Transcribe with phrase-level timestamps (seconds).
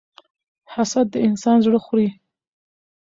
[0.73, 2.09] حسد د انسان زړه خوري.